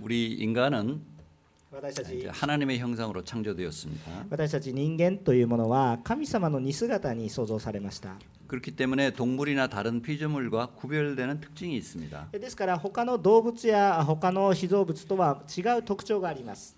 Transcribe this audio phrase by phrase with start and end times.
[0.00, 1.01] 우리 인간은
[1.71, 4.25] 私た 이제 ち 하나님의 형상으로 창조되었습니다.
[4.29, 8.17] 私たち人間というものは神様の似姿に創造されました
[8.47, 12.31] 그렇기 때문에 동물이나 다른 피조물과 구별되는 특징이 있습니다.
[12.33, 16.75] ですから他の動物や他の被造物とは違う特徴があります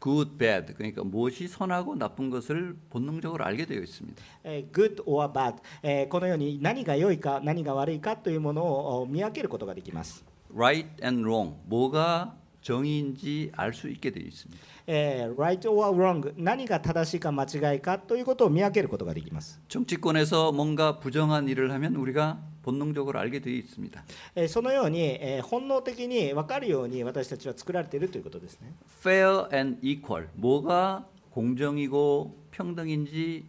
[0.00, 4.22] good, bad 그러니까 무엇이 선하고 나쁜 것을 본능적으로 알게 되어 있습니다.
[4.44, 10.22] えー good or bad、えーこのように何が良いか何が悪いかというものをお見分けることができます、
[10.54, 14.63] right and wrong 뭐가 정의인지 알 수 있게 되어 있습니다.
[14.87, 24.03] えー right or wrong 何が正しいか間違いかということを見分けることができます、 정치권에서 뭔가 부정한 일을 하면 우리가 본능적으로 알게 되어 있습니다.
[24.35, 33.45] えーそのように、えー本能的に分かるように私たちは作られているということですね fair and equal 뭐가 공정이고 평등인지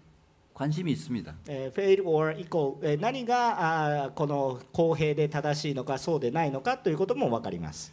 [0.53, 1.35] 관심이 있습니다.
[1.49, 7.93] えー fail or equal、えー何があーこの公平で正しいのかそうでないのかということも分かります、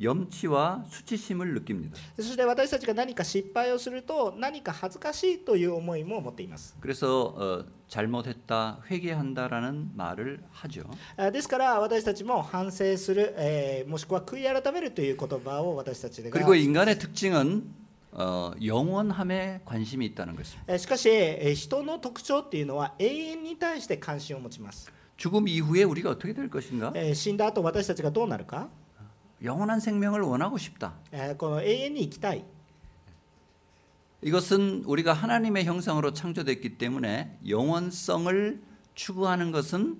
[0.00, 1.96] 염치와 수치심을 느낍니 다.
[2.16, 10.82] そして私たちが何か失敗をすると何か恥ずかしいという思いも持っています.그래서 어, 잘못했 다, 회개한다라는 말을 하 죠.
[11.30, 17.62] ですから私たちも反省する、もしくは悔い改めるという言葉を私たちが그리고 인간의 특징은
[18.12, 20.78] 어, 영원함에 관심이 있다는 것입니 다.
[20.78, 21.08] しかし
[21.54, 26.90] 人の特徴っていうのは永遠に対して関心を持ちます.죽음 이후에 우리가 어떻게 될 것인 가?
[27.14, 28.66] 死んだ後私たちがどうなるか?
[29.43, 30.93] 영원한 생명을 원하고 싶다.
[31.11, 32.43] えーこの永遠に生きたい
[34.21, 38.61] 이것은 우리가 하나님의 형상으로 창조됐기 때문에 영원성을
[38.95, 39.97] 추구하는 것은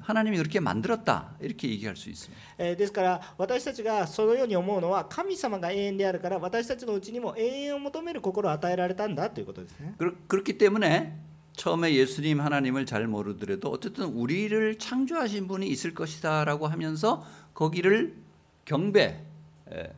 [0.00, 2.42] 하나님이 그렇게 만들었다 이렇게 얘기할 수 있습니다.
[2.58, 11.14] えーですから私たちがそのように思うのは神様が永遠であるから私たちのうちにも永遠を求める心を与えられたんだということですね 그렇- 그렇기 때문에
[11.52, 17.22] 처음에 예수님 하나님을 잘 모르더라도 어쨌든 우리를 창조하신 분이 있을 것이다라고 하면서
[17.52, 18.16] 거기를
[18.68, 19.20] 경배,
[19.70, 19.92] 에,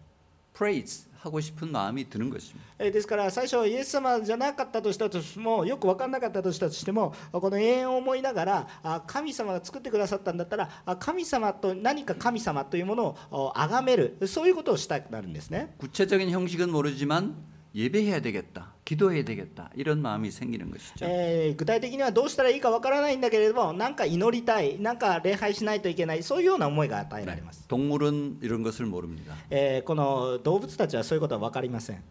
[0.54, 2.64] praise 하고 싶은 마음이 드는 것입니다.
[2.78, 17.34] えーですから最初イエス様じゃなかったとしたとしてもよく分かんなかったとしたとしてもこの永遠を思いながらあ神様が作ってくださったんだったらあ神様と何か神様というものを崇めるそういうことをしたくなるんですね 구체적인 형식은 모르지만
[17.74, 21.04] 예배해야 되겠다, 기도해야 되겠다 이런 마음이 생기는 것이죠.
[21.04, 29.34] えー具体的にはどうしたらいいか分からないんだけれどもなんか祈りたいなんか礼拝しないといけないそういうような思いが与えられます、 동물은 이런 것을 모릅니다.
[29.50, 32.02] えーこの動物たちはそういうことは分かりません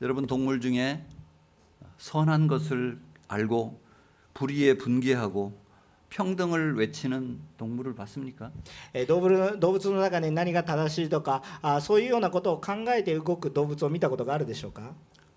[0.00, 1.04] 여러분 동물 중에
[1.98, 2.98] 선한 것을
[3.28, 3.80] 알고
[4.34, 5.52] 불의에 분개하고
[6.16, 8.50] 평등을 외치는 동물을 봤습니까?
[8.92, 14.92] えー動物動物の中に何が正しいとかあそういうようなことを考えて動く動物を見たことがあるでしょうか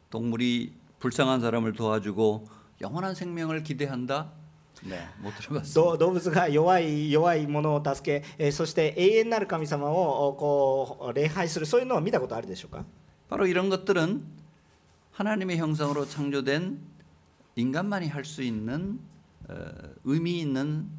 [0.10, 2.48] 동물이 불쌍한 사람을 도와주고
[2.82, 4.32] 영원한 생명을 기대한다?
[4.84, 5.74] 네, 못 들어봤습니다.
[5.74, 12.84] ど動物が弱い弱いものを助け、えーそして永遠なる神様をおこう礼拝するそういうのを見たことあるでしょうか
[13.30, 14.26] 바로 이런 것들은
[15.14, 16.80] 하나님의 형상으로 창조된
[17.56, 19.19] 인간만이 할 수 있는 어,
[20.04, 20.90] 의미 있는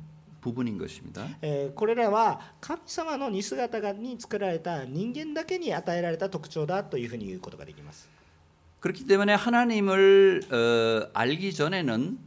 [0.40, 1.26] 부분인 것입니다.
[1.42, 8.08] えーこれらは神様の似姿がに作られた人間だけに与えられた特徴だというふうに言うことができます。
[8.80, 12.18] 그렇기 때문에 하나님을 어, 알기 전에는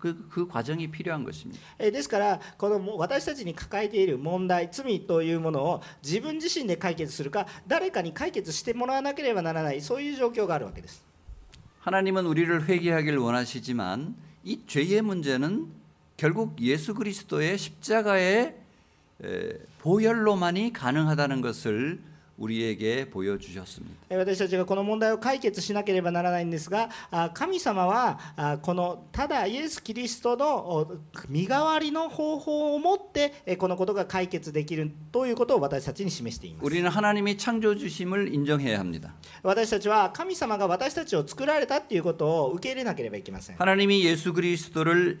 [0.00, 1.60] 그, 그 과정이 필요한 것입니다.
[1.78, 11.02] えーですからこのも私たちに抱えている問題罪というものを自分自身で解決するか誰かに解決してもらわなければならないそういう状況があるわけです
[11.80, 15.68] 하나님은 우리를 회개하길 원하시지만 이 죄의 문제는
[16.16, 18.56] 결국 예수 그리스도의 십자가의
[19.22, 22.00] 에, 보혈로만이 가능하다는 것을
[22.40, 23.96] 우리에게 보여주셨습니다.
[24.10, 30.96] えー私たちがこの問題を解決しなければならないんですがあ神様はあこのただイエス・キリストのお
[31.30, 39.14] 身代わりの方法をもってえーこのことが解決できるということを私たちに示しています 우리는 하나님이 창조주심을 인정해야 합니다.
[39.42, 45.20] 私たちは神様が私たちを作られたっていうことを受け入れなければいけません 하나님이 예수 그리스도를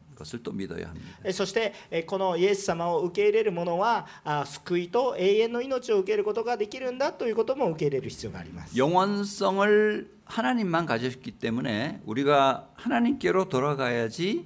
[0.21, 1.73] 것을또믿어야합니다そして
[2.05, 4.05] このイエス様を受け入れる者は
[4.45, 8.75] 救いと永遠の命を受けることができるんだということも受け入れる必要があります。
[8.75, 14.45] 영원성을하나님만가졌기때문에우리가하나님께로돌아가야지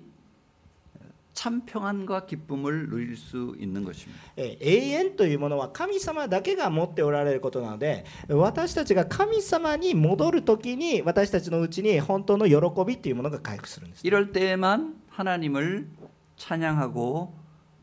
[1.36, 12.56] 참평안과기쁨을누릴수있는것입니다永遠というものは神様だけが持っておられることなので、私たちが神様に戻る時に私たちのうちに本当の喜
[12.86, 14.08] びというものが回復するんです。
[14.08, 15.89] 이럴때만 하나님을
[16.37, 17.35] 찬양하고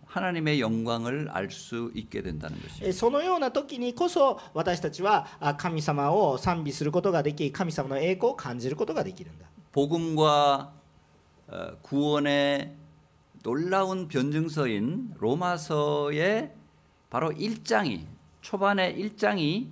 [0.05, 2.85] 하나님의 영광을 알 수 있게 된다는 것입니다.
[2.87, 10.73] えーそのような時にこそ私たちはあ神様を賛美することができ神様の栄光を感じることができるんだ 복음과
[11.49, 12.73] 어, 구원의
[13.43, 16.51] 놀라운 변증서인 로마서의
[17.09, 18.05] 바로 1장이
[18.41, 19.67] 초반의 1장이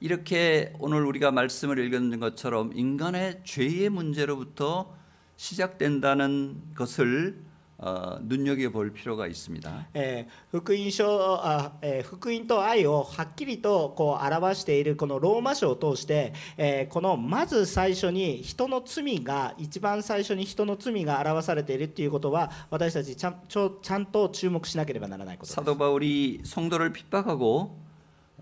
[0.00, 4.92] 이렇게 오늘 우리가 말씀을 읽은 것처럼 인간의 죄의 문제로부터
[5.39, 7.39] 시작된다는 것을
[7.79, 9.87] 어, 눈여겨 볼 필요가 있습니 다.
[9.95, 25.57] 에, 福音書,あ, 에, 福音と愛をはっきりとこう表しているこのローマ書を通して、え、このまず最初に人の罪が一番最初に人の罪が表されているということは私たちちゃんちゃんと注目しなければならないことです。
[25.57, 27.87] 사도 바울이 성도를 핍박하고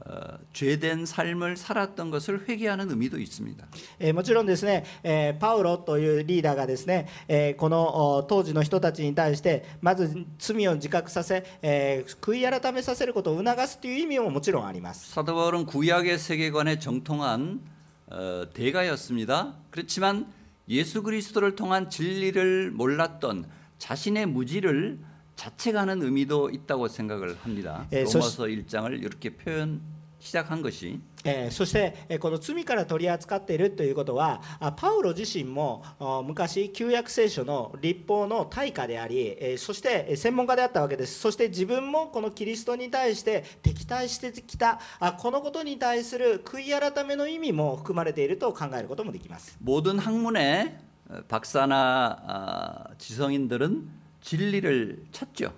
[0.06, 3.64] 어, 죄된 삶을 살았던 것을 회개하는 의미도 있습니다.
[4.00, 17.60] えーもちろんですね、えーパウロというリーダーがですね、えーこのお当時の人たちに対してまず罪を自覚させ、えー悔い改めさせることを促すという意味ももちろんあります 사도 바울은 구약의 세계관에 정통한
[18.08, 19.54] 어, 대가였습니다.
[19.70, 20.26] 그렇지만
[20.68, 23.46] 예수 그리스도를 통한 진리를 몰랐던
[23.78, 24.98] 자신의 무지를
[25.34, 27.86] 자책하는 의미도 있다고 생각을 합니다.
[27.92, 29.80] 예, 로마서 1장을 이렇게 표현
[30.26, 50.76] 시작한 것이 えーそして、えーこの罪から取り扱っているということはあパウロ自身もお昔旧約聖書の立法の対価であり、えーそしてえー専門家であったわけですそして自分もこのキリストに対して敵対してきたあこのことに対する悔い改めの意味も含まれていると考えることもできます 모든 학문의
[51.10, 53.88] 어, 박사나 아, 지성인들은
[54.20, 55.52] 진리를 찾죠.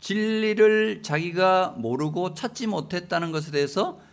[0.00, 4.00] 진리를 자기가 모르고 찾지 못했다는 것에 대해서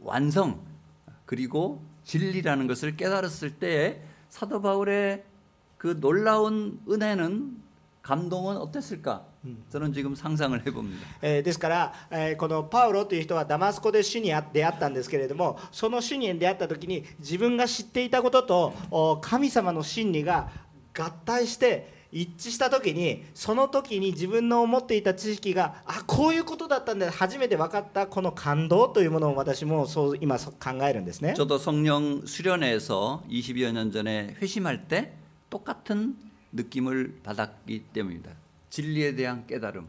[0.00, 0.60] 완성
[1.26, 5.24] 그리고 진리라는 것을 깨달았을 때에 사도 바울의
[5.78, 7.62] 그 놀라운 은혜는
[8.02, 9.24] 감동은 어땠을까?
[9.70, 11.06] 저는 지금 상상을 해봅니다.
[11.22, 20.50] えーですから、えーこのパウロという人はダマスコで主にあ出会ったんですけれどもその主に出会った時に自分が知っていたこととお神様の真理が
[20.96, 31.34] 合体して 一致した時にその時に自分の思っていた知識があこういうことだったんだ初めて分かったこの感動というものを私もそう今そう考えるんですね。
[31.34, 35.12] 저도 성령 수련회에서 20여 년 전에 회심할 때
[35.50, 36.16] 똑같은
[36.52, 38.30] 느낌을 받았기 때문입니다.
[38.70, 39.86] 진리에 대한 깨달음,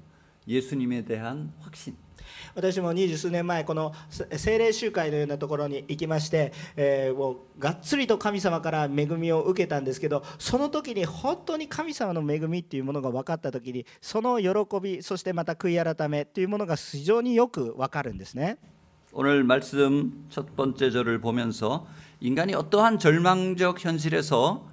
[0.47, 1.95] 예수님에 대한 확신.
[2.55, 18.57] 私も二十数年前このせ聖霊集会のようなところに行きまして、えーもうがっつりと神様から恵みを受けたんですけどその時に本当に神様の恵みっていうものが分かった時にその喜びそしてまた悔い改めというものが非常によく分かるんですね。
[19.17, 21.87] 오늘 말씀 첫 번째 절을 보면서
[22.19, 24.68] 인간이 어떠한 절망적 현실에서 어,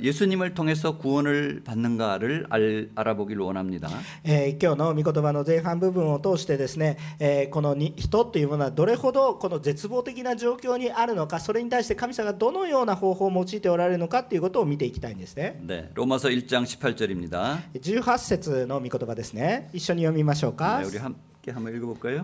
[0.00, 3.88] 예수님을 통해서 구원을 받는가를 알, 알아보기를 원합니다.
[4.22, 17.58] えー今日の御言葉の前半部分を通してですね、えーこのに人というものはどれほどこの絶望的な状況にあるのかそれに対して神様がどのような方法を用いておられるのかということを見ていきたいんですね 네, 로마서 1장 18절입니다.
[17.74, 21.29] 18節の御言葉ですね一緒に読みましょうか 네, 우리 함께 한번 읽어볼까요?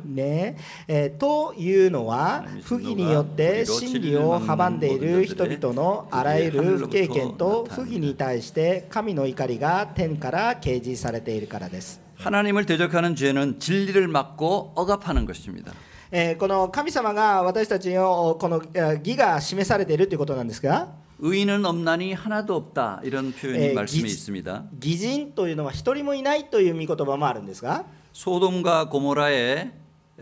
[0.06, 0.58] ね
[0.88, 12.00] えー、というのは不義によって真理を阻んでいる人々のあらゆる不経験と不義に対して神の怒りが天から掲示されているからです。
[12.20, 15.74] 하나님을대적하는죄는진리를막고억압하는것입니 다.
[16.12, 18.62] えー、この神様が私たちのこの
[19.04, 23.02] 義が示されているということなんですが、의인은없나니하나도없 다.
[23.04, 24.64] 이런표현이말씀에있습니 다.
[24.80, 27.86] 義人というのは一人もいないという見言葉もあるんですが。
[28.18, 29.72] 소돔과 고모라의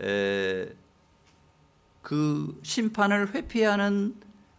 [0.00, 0.68] 에,
[2.02, 4.14] 그 심판을 회피하는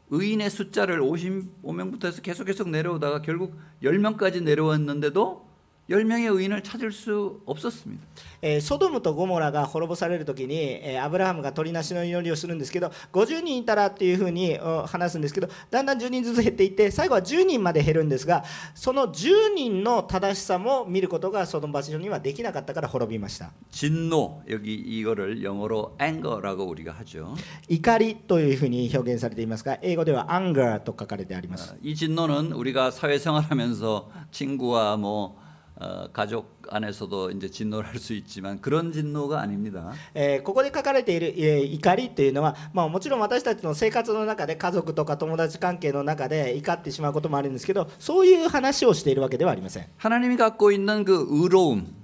[0.09, 5.46] 의인의 숫자를 55명부터 해서 계속 계속 내려오다가 결국 10명까지 내려왔는데도
[5.90, 8.00] 10명의 의인을 찾을 수 없었습니다.
[8.40, 27.34] えーソドムとゴモラが滅ぼされる時に、えーアブラハムが鳥なしの祈りをするんですけど50人いたらっていうふうにお話すんですけどだんだん10人ずつ減っていって最後は10人まで減るんですがその10人の正しさも見ることがソドム場所にはできなかったから滅びました 진노 여기 이거를 영어로 anger라고 우리가 하죠.
[27.68, 35.42] 怒りというふうに表現されていますが英語では anger と書かれてあります 이 진노는 우리가 사회생활하면서 친구와 뭐
[35.76, 39.92] 어, 가족 안에서도 이제 진노를 할 수 있지만 그런 진노가 아닙니다.
[40.14, 51.94] えーここで書かれている、えー怒りというのは、まあ、もちろん私たちの生活の中で家族とか友達関係の中で怒ってしまうこともあるんですけどそういう話をしているわけではありません 하나님이 갖고 있는 그 의로움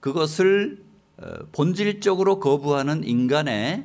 [0.00, 0.82] 그것을
[1.18, 3.84] 어, 본질적으로 거부하는 인간의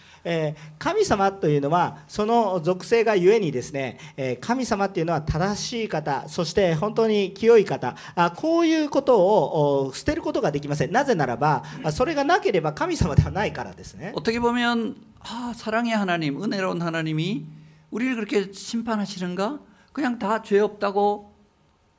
[0.24, 17.46] えー神様というのはその属性がゆえにですね、えー神様っていうのは正しい方そして本当に清い方あこういうことをお捨てることができませんなぜならばあそれがなければ神様ではないからですね 어떻게 보면 아, 사랑의 하나님, 은혜로운 하나님이
[17.90, 19.58] 우리를 그렇게 심판하시는가?
[19.92, 21.32] 그냥 다 죄 없다고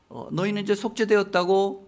[0.09, 1.87] 어, 너희는 이제 속죄되었다고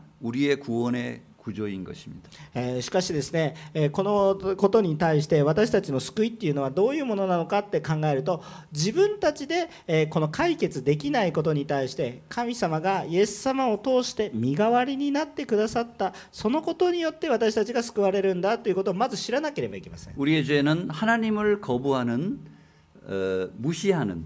[0.23, 2.81] 우리의 구원의 구조인 것입니 다.
[2.81, 3.55] しかしですね、
[3.91, 9.67] このことに対して私たちの救いっていうのはどういうものなのかって考えると、自分たちで
[10.11, 20.13] この解決できないことに対して神様がイエス様を通して身代わりになってくださった、そのことによって私たちが救われるんだということをまず知らなければいけません。
[20.13, 22.37] 우리의죄는하나님을거부하는
[23.07, 24.25] 하는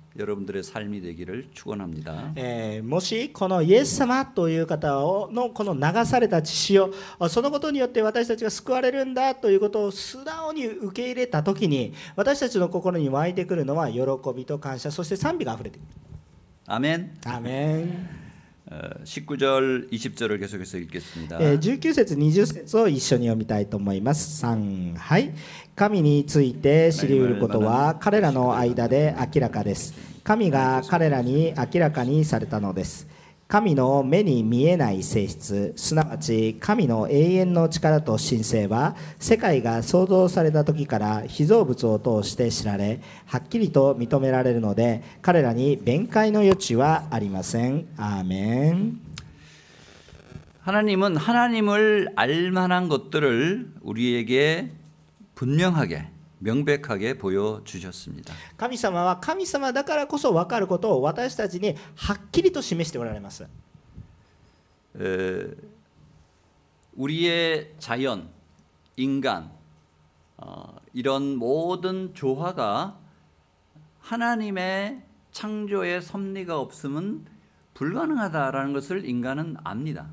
[0.18, 2.32] 여러분들의 삶이 되기를 축원합니다.
[2.36, 14.00] えーもしこのイエス様という方をのこの流された血潮あそのことによって私たちが救われるんだということを素直に受け入れた時に私たちの心に湧いてくるのは喜
[14.34, 15.86] びと感謝そして賛美があふれてくる
[16.68, 17.10] 아멘.
[17.26, 18.19] アーメン 어,
[18.70, 21.38] 19절, 20절을 계속해서 읽겠습니다.
[21.40, 25.32] えー19節20節を一緒に読みたいと思います3はい
[25.76, 33.06] 神について知り得ることは彼らの間で明らかです 神が彼らに明らかにされたのです
[33.50, 49.00] 神の目に見えない性質すなわち神の永遠の力と神聖は世界が創造された時から被造物を通して知られはっきりと認められるので彼らに弁解の余地はありませんアーメン
[50.66, 54.72] 하나님은 하나님을 알 만한 것들을 우리에게
[55.36, 56.08] 분명하게
[56.40, 58.34] 명백하게 보여 주셨습니다.
[58.56, 63.46] 神様は神様だからこそ分かることを私たちにはっきりと示しておられます
[64.98, 65.54] 에,
[66.96, 68.28] 우리의 자연,
[68.96, 69.50] 인간
[70.38, 72.98] 어, 이런 모든 조화가
[74.00, 75.02] 하나님의
[75.32, 77.26] 창조의 섭리가 없으면
[77.74, 80.06] 불가능하다라는 것을 인간은 압니다.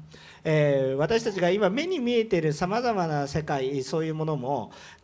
[0.44, 4.72] えー私たちが今目に見えているさまざまな世界そういうものも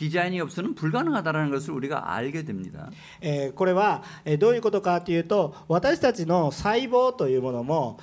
[0.00, 2.88] 디자인이 없으면 불가능하다라는 것을 우리가 알게 됩니 다.
[3.52, 4.02] これは
[4.38, 8.00] どういうことかというと私たちの細胞というものも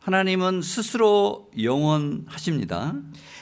[0.00, 2.94] 하나님은 스스로 영원하십니다.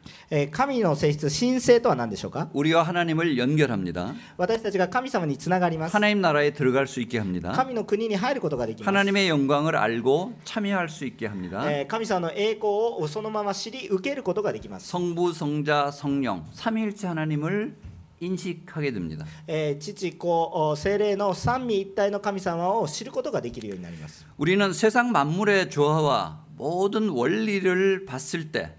[0.51, 2.49] 神の性質神性とは何でしょうか?
[2.53, 4.15] 우리가 하나님을 연결합니다.
[4.37, 5.93] 私たちが神様につながります.
[5.93, 7.51] 하나님 나라에 들어갈 수 있게 합니다.
[7.51, 8.87] 神の国に入ることができます.
[8.87, 11.65] 하나님의 영광을 알고 참여할 수 있게 합니다.
[11.87, 14.87] 神様の栄光をそのまま知り受けることができます.
[14.87, 17.75] 성부 성자 성령 삼위일체 하나님을
[18.20, 19.26] 인식하게 됩니다.
[19.46, 28.74] えー父子お精霊の三位一体の神様を知ることができるようになります 우리는 세상 만물의 조화와 모든 원리를 봤을 때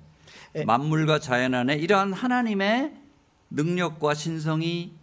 [0.56, 0.63] 에.
[0.65, 2.93] 만물과 자연 안에 이러한 하나님의
[3.52, 4.93] 능력과 신성이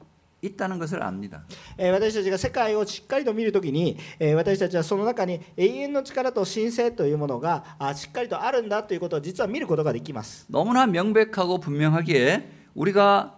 [0.43, 1.45] 있다는 것을 압니다.
[1.79, 10.45] えー私たちが世界をしっかりと見るときに、えー私たちはその中に永遠の力と神聖というものがあしっかりとあるんだということを実は見ることができます。
[10.51, 13.38] 너무나 명백하고 분명하기에 우리가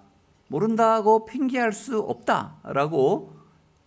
[0.51, 3.35] 모른다고 핑계할 수 없다라고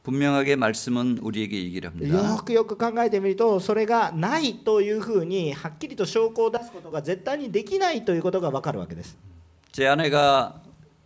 [0.03, 2.43] 분명하게 말씀은 우리에게 얘기를 よ 합니다.
[2.43, 9.17] くよく考えてみるとそれがないというふうにはっきりと証拠を出すことが絶対にできないということが分かるわけです。
[9.71, 10.61] 제 아내가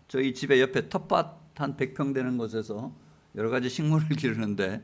[0.07, 2.91] 저희 집에 옆에 텃밭 한 100평 되는 곳에서
[3.35, 4.81] 여러 가지 식물을 기르는데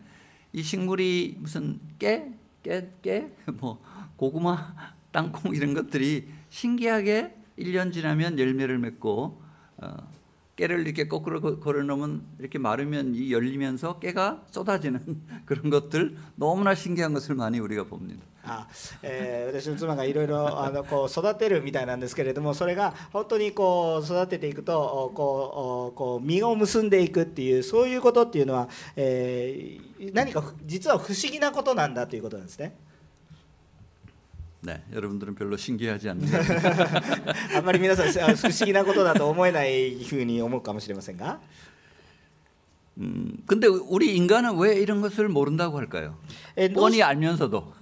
[0.54, 2.32] 이 식물이 무슨 깨,
[2.64, 3.28] 깨, 깨,
[3.60, 3.80] 뭐
[4.18, 4.74] 고구마,
[5.12, 9.42] 땅콩 이런 것들이 신기하게 1년 지나면 열매를 맺고
[9.78, 9.98] 어,
[10.56, 17.14] 깨를 이렇게 거꾸로 거- 걸어놓으면 이렇게 마르면 이 열리면서 깨가 쏟아지는 그런 것들 너무나 신기한
[17.14, 18.24] 것을 많이 우리가 봅니다.
[18.44, 18.68] あ
[19.04, 32.74] えー私の妻がいろいろあのこう育てるみたいなんですけれどもそれが本当にこう育てていくとおこうおこう実を結んでいくっていうそういうことっていうのは、えー何かふ実は不思議なことなんだということなんですね。
[34.65, 36.17] 네, 여러분들은 별로 신기하지 않?
[37.53, 41.39] 아리皆さん不思議なことだと思えないふうに思うかもしれませんが.
[42.97, 46.15] 음, 근데 우리 인간은 왜 이런 것을 모른다고 할까 요?
[46.57, 47.75] 뻔히 알면서 도.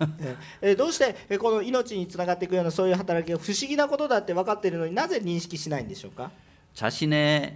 [0.63, 6.31] 에, どうしてこの命につながっていくようなそういう働きが不思議なことだって分かっているのになぜ認識しないんでしょうか?
[6.75, 7.53] 자신의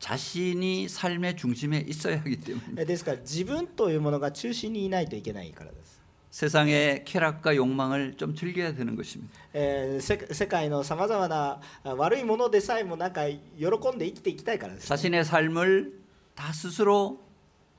[0.00, 2.86] 자신이 삶의 중심에 있어야 하기 때문 에.
[2.86, 5.99] ですから自分というものが中心にいないといけないからです。
[6.31, 9.31] 세상의 쾌락과 욕망을 좀 즐겨야 되는 것입니다.
[9.53, 13.35] えーせ世界のさまざまなあ悪いものでさえもなんか喜
[13.95, 15.93] んで生きていきたいからです、 자신의 삶을
[16.35, 17.21] 다 스스로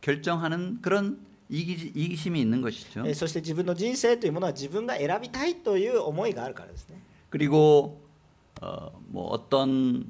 [0.01, 1.19] 결정하는 그런
[1.51, 3.01] 이기, 이기심이 있는 것이죠.
[3.01, 8.01] えーそして自分の人生というものは自分が選びたいという思いがあるからですね 그리고
[8.63, 10.07] 어, 뭐 어떤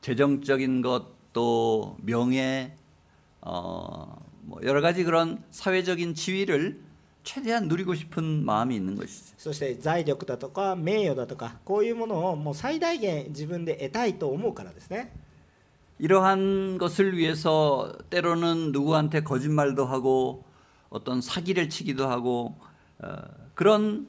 [0.00, 2.74] 재정적인 것또 명예
[3.42, 6.80] 어, 뭐 여러 가지 그런 사회적인 지위를
[7.26, 9.34] 최대한 누리고 싶은 마음이 있는 것이죠.
[9.38, 15.12] そして財力だとか名誉だとかこういうものをもう最大限自分で得たいと思うからですね
[15.98, 20.44] 이러한 것을 위해서 때로는 누구한테 거짓말도 하고
[20.90, 22.56] 어떤 사기를 치기도 하고
[22.98, 23.16] 어,
[23.54, 24.08] 그런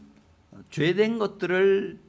[0.72, 2.00] 죄된 것들을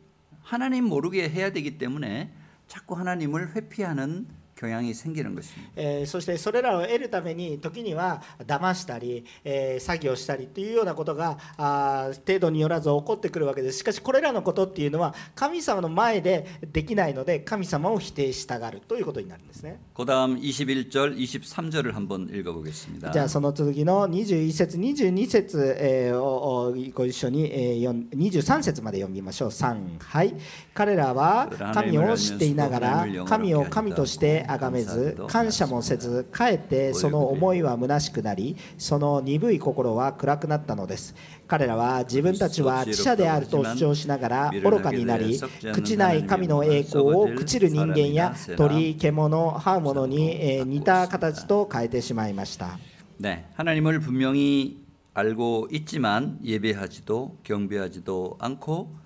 [0.42, 2.32] 하나님 모르게 해야 되기 때문에
[2.66, 4.26] 자꾸 하나님을 회피하는
[4.58, 5.70] 경향이 생기는 것입니다.
[5.76, 23.10] えーそしてそれらを得るために時には騙したり、えー詐欺をしたりというようなことがあー程度によらず起こってくるわけですしかしこれらのことっていうのは神様の前でできないので神様を否定したがるということになるんですね 그다음 21절, 23절을 한번 읽어보겠습니다.
[23.10, 26.34] じゃあその続きの21節22節、えーを
[26.68, 30.34] をご一緒に、えー、読ん23節まで読みましょう3はい
[30.72, 41.14] 彼らは神を知っていながら神を神として 崇めず感謝もせずかえってその思いは虚しくなりその鈍い心は暗くなったのです
[41.46, 52.78] 彼らは自分たちは知者であると主張しながら愚かになり朽ちない神の栄光を朽ちる人間や鳥獣這う者にえー似た形と変えてしまいました
[53.18, 54.82] 네, 하나님을 분명히
[55.14, 58.96] 알고 있지만 예배하지도 경배하지도 않고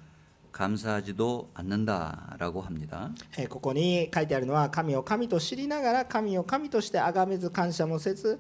[0.53, 3.09] 감사하지도 않는다라고 합니 다.
[3.49, 8.39] ここに書いてあるのは神を神と知りながら神を神として崇めず感謝もせず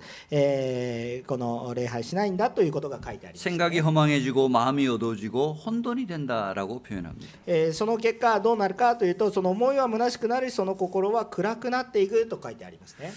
[1.25, 7.73] この礼拝しないんだということが書いてあります생각이 허망해지고 마음이 어두워지고 혼돈이 된다라고 표현합니 다.
[7.73, 13.11] その結果どうなるかというとその思いは虚しくなりその心は暗くなっていくと書いてありますね。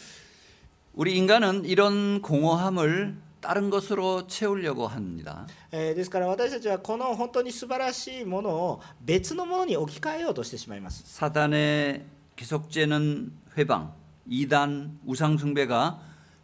[0.97, 3.13] 우리 인간은 이런 공허함을
[3.47, 5.47] 다른 것으로 채우려고 합니 다.
[5.71, 12.03] ですから私たちはこの本当に素晴らしいものを別のものに置き換えようとしてしまいます.사단의
[12.35, 13.91] 계속되는 회 방,
[14.29, 15.99] 이단 우상 숭배가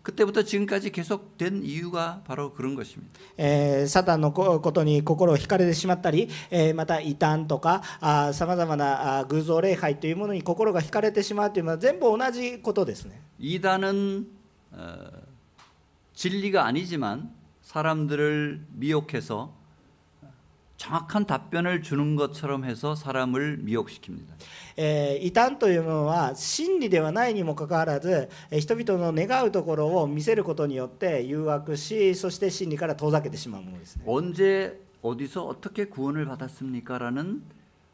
[0.04, 3.86] 그때부터 지금까지 계속된 이유가 바로 그런 것입니 다.
[3.88, 13.20] サ,사ン의ことに心を引かれてしまったり、えまた異んとか、あ様々な偶像礼拝というものに心が引かれてしまうというのは全部同じことですね。
[13.40, 14.26] 이단은
[14.72, 15.31] 어,
[16.13, 19.55] 진리가 아니지만 사람들을 미혹해서
[20.77, 24.27] 정확한 답변을 주는 것처럼 해서 사람을 미혹시킵니다.
[24.77, 34.03] えー異端というものは真理ではないにもかかわらず、えー人々の願うところを見せることによって誘惑しそして真理から遠ざけてしまうものですね。
[34.05, 37.41] 언제 어디서 어떻게 구원을 받았습니까라는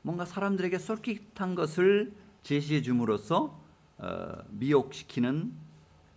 [0.02, 2.12] 뭔가 사람들에게 솔깃한 것을
[2.44, 3.58] 제시해 줌으로써
[3.98, 5.54] 어, 미혹시키는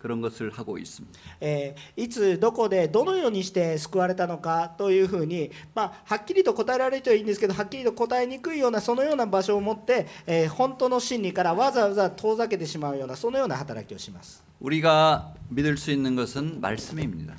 [0.01, 1.75] 그런 것을 하고 있습니 다.
[1.95, 14.43] いつどこでどのようにして救われたのかというふうに、まあ、はっきりと答えられるといいんですけど、はっきりと答えにくいようなそのような場所を持って、え、本当の真理からわざわざ遠ざけてしまうようなそのような働きをします。
[14.59, 17.35] 우리가 믿을 수 있는 것은 말씀입니 다.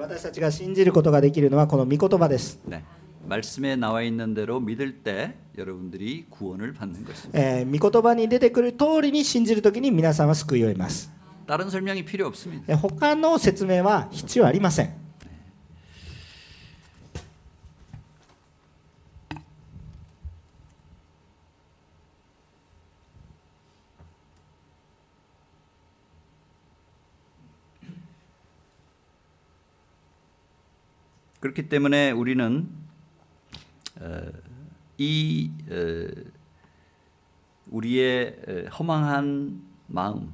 [0.00, 2.58] 私たちが信じることができるのはこの御言葉です。
[2.68, 2.82] 네.
[3.28, 7.38] 말씀에 나와 있는 대로 믿을 때 여러분들이 구원을 받는 것입니 다.
[7.38, 11.13] 에, 御言葉に出てくる通りに信じるときに皆さんは救いを得ます。
[11.47, 12.65] 다른 설명이 필요 없습니다.
[12.67, 14.93] えー他の説明は必要ありません
[31.39, 32.69] 그렇기 때문에 우리는
[33.99, 34.21] 어,
[34.97, 36.07] 이 어,
[37.67, 40.33] 우리의 어, 허망한 마음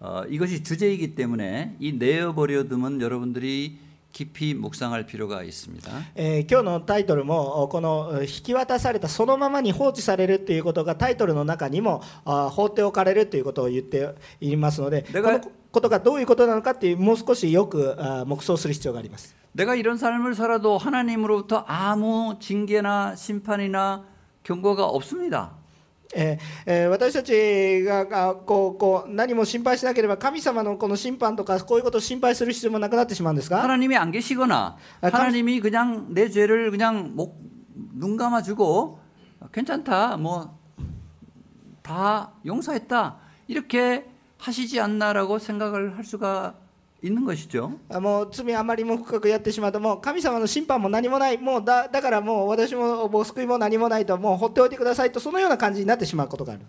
[0.00, 3.78] 어, 이것이 주제이기 때문에 이 내어버려 둠은 여러분들이
[4.12, 5.90] 깊이 묵상할 필요가 있습니다.
[6.14, 24.04] えー今日のタイトルもおこのえー引き渡されたそのままに放置されるということがタイトルの中にもあ放っておかれるということを言っていますのでこだからのことがどういうことなのかっていうもう少しよくあ黙想する必要があります 내가 이런 삶을 살아도 하나님으로부터 아무 징계나 심판이나
[24.44, 25.52] 경고가 없습니다.
[26.14, 37.36] えーえー私たちががこうこう何も心配しなければ神様のこの審判とかこういうことを心配する必要もなくなってしまうんですか 하나님이 안 계시거나 아, 감- 하나님이 그냥 내 죄를 그냥 목,
[37.94, 38.98] 눈 감아주고
[39.52, 40.54] 괜찮다 뭐
[41.82, 43.16] 다 용서했다
[43.48, 44.06] 이렇게
[44.38, 46.54] 하시지 않나라고 생각을 할 수가
[47.02, 47.78] 있는 것이죠.
[47.90, 56.62] あもう罪あまりも深くやってしまうともう神様の審判も何もないもうだだからもう私ももう救いも何もないともう放っておいてくださいとそのような感じになってしまうことがある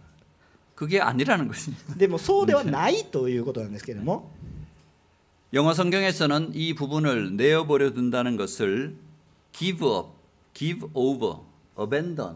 [0.75, 1.95] 그게 아니라는 것입니다.
[1.95, 4.29] でもそうではないということなんですけれども
[5.53, 8.97] 영어 성경에서는 이 부분을 내어버려 둔다는 것을
[9.53, 10.09] give up,
[10.53, 11.37] give over,
[11.77, 12.35] abandon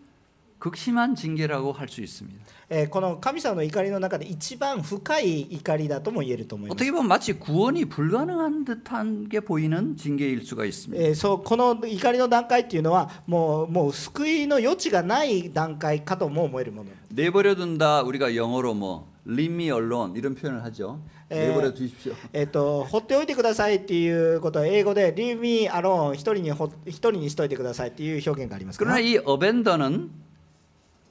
[0.60, 2.40] 극심한 징계라고 할 수 있습니다.
[2.70, 11.00] えーこの神様の怒りの中で一番深い怒りだとも言えると思います 어떻게 보면 마치 구원이 불가능한 듯한 게 보이는 징계일 수가 있습니다.
[11.04, 21.00] えーそうこの怒りの段階っていうのはもうもう救いの余地がない段階かとも思えるもの 내버려둔다 우리가 영어로 뭐 leave me alone 이런 표현을 하죠.
[21.30, 21.48] 에.
[21.48, 22.14] 내버려 두십시오.
[22.32, 30.10] えっと放っておいてくださいっていうことは英語で Leave me alone 一人にほ一人にしといてくださいっていう表現がありますから 그러나 이 어벤더는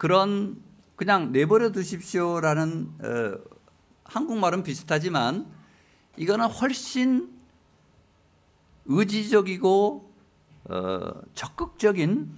[0.00, 0.56] 그런
[0.96, 3.38] 그냥 내버려 두십시오라는 어,
[4.04, 5.46] 한국말은 비슷하지만
[6.16, 7.38] 이거는 훨씬
[8.86, 10.14] 의지적이고
[10.70, 12.32] 어, 적극적인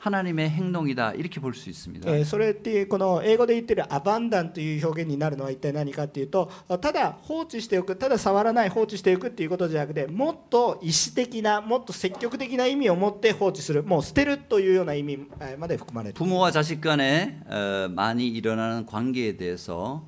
[0.00, 1.12] 하나님의 행동이 다.
[1.12, 2.08] 이렇게 볼 수 있습니 다.
[2.08, 13.82] 예, それってこの英語で言ってるアバンダンという表現になるのは一体何かっていうとただ放置しておくただ触らない放置していくっていうことじゃなくてもっと意思的なもっと積極的な意味を持って放置する。
[13.82, 15.18] もう捨てるというような意味
[15.58, 20.00] まで含まれて부모와 자식 간에 어, 많이 일어나는 관계에 대해서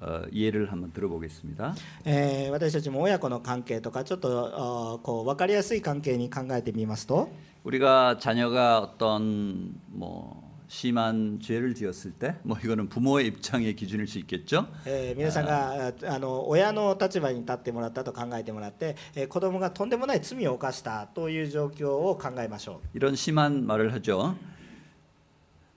[0.00, 1.76] 어예를한번들어보겠습니 다.
[2.04, 7.28] え、私たちも親子の関係とかちょっとこう分かりやすい関係に考えてみますと。
[7.63, 14.67] 우리가 자녀가 어떤 뭐 심한 죄를 지었을 때 뭐 이거는 부모의 입장의 기준일 수 있겠죠.
[14.85, 24.35] えー皆さんがああの親の立場に立ってもらったと考えてもらって、えー子供がとんでもない罪を犯したという状況を考えましょ 이런 심한 말을 하죠.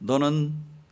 [0.00, 0.54] 너는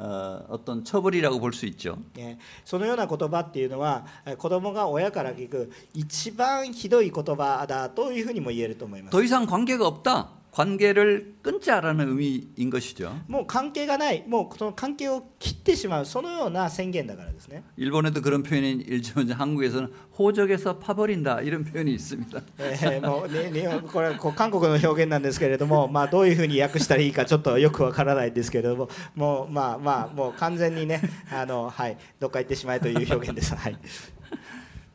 [0.00, 1.98] 어, 어떤 처벌이라고 볼 수 있죠.
[2.14, 10.28] ねそのような言葉っていうのはえー子供が親から聞く一番ひどい言葉だというふうにも言えると思います 더 이상 관계가 없다.
[10.56, 13.14] 관계를 끊자라는 의미인 것이죠.
[13.28, 22.40] もう関係がないもうその関係を切ってしまうそのような宣言だからですね 일본에도 그런 표현이 일지만 한국에서는 호적에서 파버린다 이런 표현이 있습니다.
[22.58, 33.54] えーもうね日本これこう韓国の表現なんですけれども、まあ、どういうふうに訳したらいいかちょっとよくわからないんですけれどももうまあまあもう完全にねあの、はい、どっか行ってしまえという表現です。
[33.54, 33.76] はい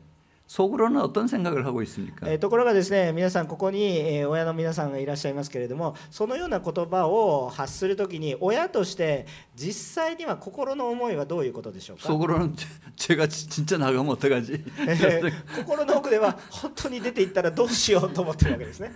[0.48, 2.38] 속으로는 어떤 생각을 하고 있습니 까?
[2.38, 12.08] ところがですね皆さんここに親の皆さんがいらっしゃいますけれどもそのような言葉を発するときに親として実際には心の思いはどういうことでしょうか？
[12.08, 12.54] 속으로는
[12.96, 14.62] 제가 진짜 나가면 어떡하 지?
[15.66, 18.94] 心の奥では本当に出て行ったらどうしようと思ってるわけですね。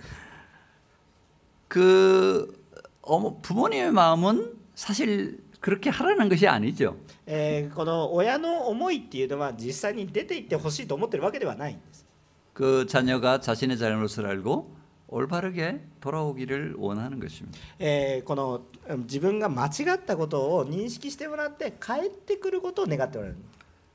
[1.68, 2.54] 그
[3.02, 6.95] 부모님의 마음은 사실 그렇게 하라는 것이 아니죠.
[7.27, 12.05] えーこの親の思いっていうのは実際に出ていってほしいと思ってるわけではないんです
[12.53, 14.69] 그 자녀가 자신의 잘못을 알고
[15.07, 17.57] 올바르게 돌아오기를 원하는 것입니다.
[17.79, 23.39] えーこのうん自分が間違ったことを認識してもらって帰ってくることを願っておられる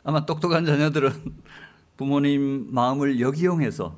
[0.03, 1.13] 아마 똑똑한 자녀들은
[1.97, 3.95] 부모님 마음을 역이용해서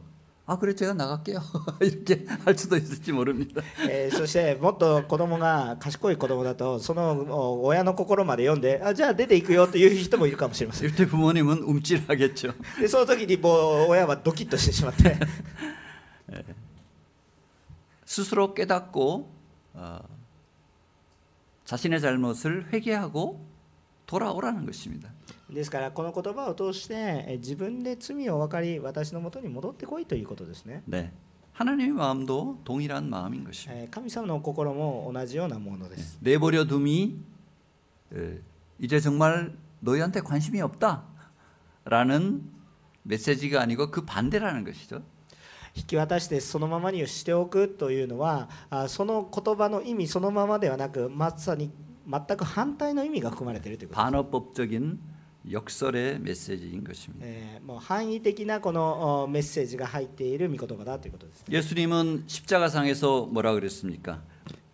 [0.46, 1.40] 아 그래 제가 나갈게요
[1.80, 3.62] 이렇게 할 수도 있을지 모릅니다.
[3.88, 12.54] えーそしてもっと子供が賢い子供だとそのお親の心まで読んであじゃあ出ていくよという人もいるかもしれません 이때 부모님은 움찔하겠죠.
[12.80, 15.16] でその時にもう親はドキッとしてしまって
[18.04, 19.30] 스스로 깨닫고
[19.74, 20.00] 어,
[21.64, 23.40] 자신의 잘못을 회개하고
[24.06, 25.08] 돌아오라는 것입니다.
[25.50, 31.10] ですからこの言葉を通してえー自分で罪を分かり私のもとに戻ってこいということですね 네,
[31.52, 33.80] 하나님의 마음도 동일한 마음인 것입니다.
[33.82, 37.16] えー神様の心も同じようなものです 내버려 둠이
[38.14, 38.40] 에,
[38.78, 42.42] 이제 정말 너희한테 관심이 없다라는
[43.04, 45.02] 메시지가 아니고 그 반대라는 것이죠.
[45.74, 51.70] 引き渡してそのままにしておくというのはあその言葉の意味そのままではなくまさに
[52.06, 54.98] 全く反対の意味が含まれているということです、 반어법적인
[55.51, 57.25] 역설의 메시지인 것입니다.
[57.25, 61.43] 네, 뭐 한의的な この 메시지가 入っている 미고도가다 ということです.
[61.49, 64.21] 예수님은 십자가상에서 뭐라 그랬습니까?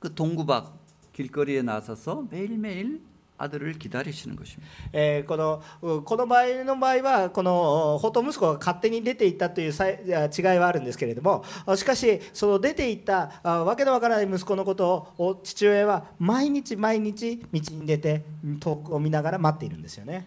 [0.00, 0.76] 그 동구박
[1.12, 3.00] 길거리에 나서서 매일매일
[3.36, 4.68] 아들을 기다리시는 것입니다.
[4.92, 18.22] えーこのうこの場合の場合はこのお宝刀息子が勝手に出ていったというさいいや違いはあるんですけれどもあしかしその出ていったあわけのわからない息子のことをお父親は毎日毎日道に出て
[18.60, 20.26] 遠くを見ながら待っているんですよね。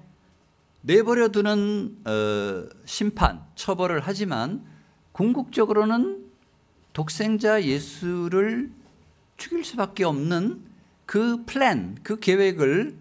[0.83, 4.65] 내버려 두는 어, 심판, 처벌을 하지만
[5.13, 6.25] 궁극적으로는
[6.93, 8.71] 독생자 예수를
[9.37, 10.63] 죽일 수밖에 없는
[11.07, 12.97] 그 플랜, 그 계획을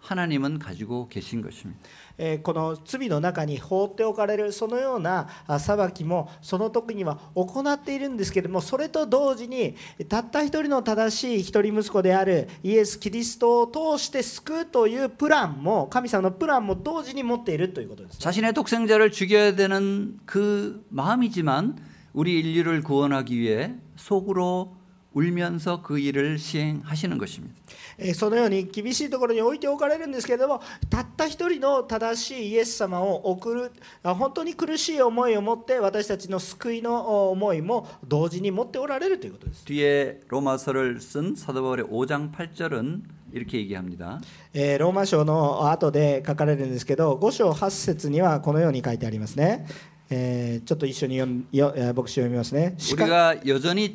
[0.00, 1.80] 하나님은 가지고 계신 것입니다.
[2.21, 9.75] えーこの罪の中に放っておかれるそのようなあ裁きもその時には行っているんですけれどもそれと同時に
[10.07, 18.19] たった一人の正しい一人息子であるイエス・キリストを通して救うというプランも神様のプランも同時に持っているということです。
[18.19, 21.77] 자신의 독생자를 죽여야 되는 그 마음이지만
[22.13, 24.75] 우리 인류를 구원하기 위해 속으로
[25.14, 28.14] 울면서 그 일을 시행하시는 것입니 다.
[28.14, 39.64] そのように厳しいところに置いておかれるんですけれどもたった一人の正しいイエス様を送る本当に苦しい思いを持って私たちの救いの思いも同時に持っておられるということです。
[39.64, 43.02] 뒤에 로마서를 쓴 사도바울의 5장 8절은
[43.32, 44.20] 이렇게 얘기합니 다.
[44.54, 49.66] 에, 로마서의後で書かれるんですけど5章8節にはこのように書いてありますね。
[50.14, 52.74] えー、ちょっと一緒に読んよ、えー、牧師を読みますね。
[52.76, 53.88] しか우리가여전히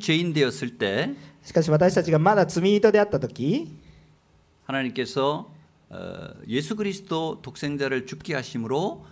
[1.44, 3.78] しかし私たちがまだ罪人であった時
[4.66, 5.46] 하나님께서
[5.90, 9.06] 어, 예수 그리ス도독생자를 죽게 하심으로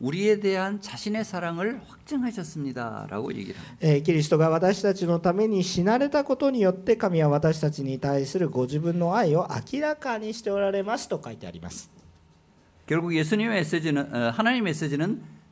[0.00, 4.48] 우리에 대한 자신의 사랑을 확증하셨습니다라고 얘기를 합니 다.
[4.48, 11.90] 私たちのために死なれたことによって神は私たちに対するご自分の愛を明らかにしておられますと書いてあります。
[12.88, 15.20] 결국 예수님의 메시지는 하나님의 메시지는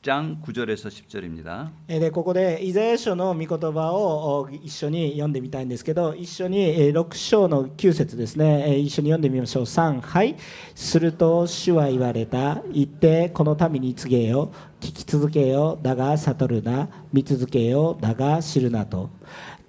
[0.00, 1.70] 10장 9절에서 10절입니 다.
[2.12, 9.62] ここでイザヤ書の御言葉を一緒に読んでみたいんですけど、一緒に6章の9節ですね、一緒に読んでみましょう。
[9.64, 10.36] 3、
[10.74, 12.62] すると主は言われた。
[12.72, 14.50] 言ってこの民に告げよ。
[14.80, 15.78] 聞き続けよ。
[15.82, 16.88] だが悟るな。
[17.12, 17.98] 見続けよ。
[18.00, 19.10] だが知るなと。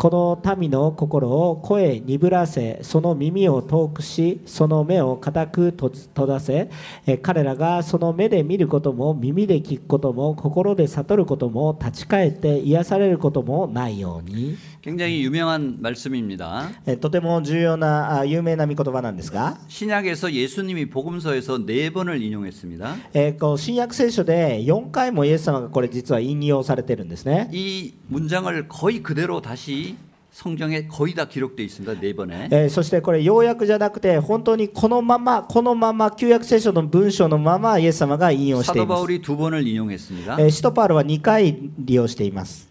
[0.02, 6.72] この民の心を声鈍らせその耳を遠くしその目を固く閉ざせ
[7.22, 14.58] 彼らがその目で見ることも耳で聞くことも心で悟ることも立ち返って癒されることもないように。
[14.82, 16.72] 굉장히 유명한 말씀입니 다.
[17.00, 22.98] とても重要な有名な御言葉なんですが신약에서 예수님이 복음서에서 네 번을 인용했습니 다.
[23.58, 27.48] 新約聖書で4回もイエス様がこれ実は引用されてるんですね。
[27.52, 29.94] 이 문장을 거의 그대로 다시
[30.34, 31.94] 성경에 거의 다 기록되어 있습니 다.
[31.94, 32.50] 네 번 에.
[32.52, 39.04] 예, そしてこれ要約じゃなくて本当にこのままこのまま旧約聖書の文章のままイエス様が引用しています。
[39.04, 40.38] 사도 바울이 두 번을 인용했습니 다.
[40.50, 42.71] 시도 바울은 2回利用しています.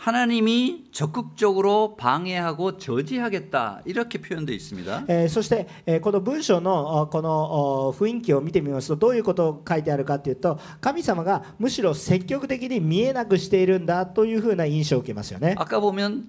[0.00, 3.82] 하나님이 적극적으로 방해하고 저지하겠다.
[3.86, 5.04] 이렇게 표현되어 있습니다.
[5.08, 15.54] えーそして、えーこの文章のあこのお雰囲気を見てみますとどういうことを書いてあるかというと神様がむしろ積極的に見えなくしているんだというふうな印象を受けますよね。
[15.58, 16.24] 아까 보면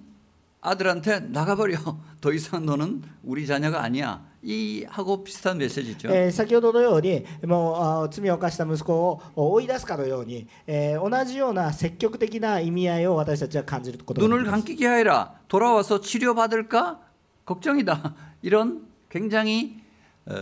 [0.62, 1.78] 아들한테 나가버려.
[2.20, 4.26] 더 이상 너는 우리 자녀가 아니야.
[4.42, 6.08] 이 하고 비슷한 메시지죠.
[6.10, 9.20] えー先ほどのようにもうあ罪を犯した息子を
[9.52, 15.34] 追い出すかのように、えー同じような積極的な意味合いを私たちは感じることがで 눈을 きます 감기게 하여라.
[15.48, 17.00] 돌아와서 치료받을까?
[17.44, 18.14] 걱정이다.
[18.42, 19.80] 이런 굉장히
[20.26, 20.32] 어,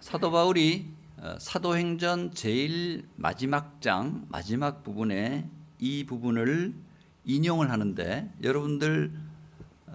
[0.00, 5.48] 사도 바울이 어, 사도행전 제일 마지막 장 마지막 부분에
[5.78, 6.74] 이 부분을
[7.24, 9.12] 인용을 하는데 여러분들
[9.86, 9.92] 어,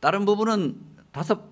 [0.00, 0.76] 다른 부분은
[1.10, 1.51] 다섯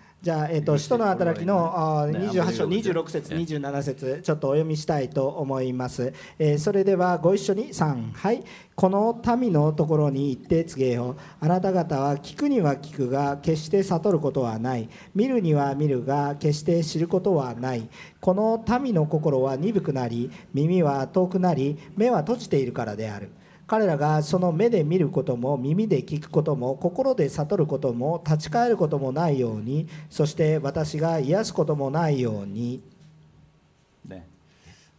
[0.21, 8.43] じゃあ、えー、と使徒の働きのあーね28章あんまり26節ね27節ちょっとお読みしたいと思います、えーそれではご一緒に3はい。
[8.75, 11.17] この民のところに行って告げよう。
[11.39, 14.89] あなた方は聞くには聞くが決して悟ることはない。
[15.13, 17.89] 見るには見るが決して知ることはない。
[18.19, 23.31] この民の心は鈍くなり耳は遠くなり目は閉じているからである
[23.70, 32.80] 彼らがその目で見ることも耳で聞くことも心で悟ることも立ち返ることもないようにそして私が癒すこともないように
[34.08, 34.22] 네.